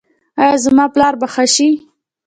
[0.41, 1.69] ایا زما پلار به ښه شي؟